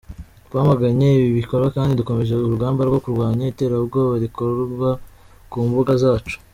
Twamaganye 0.47 1.07
ibi 1.17 1.29
bikorwa 1.39 1.67
kandi 1.75 1.97
dukomeje 1.99 2.33
urugamba 2.35 2.81
rwo 2.89 2.99
kurwanya 3.03 3.43
iterabwoba 3.51 4.13
rikorerwa 4.23 4.89
ku 5.51 5.57
mbuga 5.67 5.93
zacu. 6.03 6.35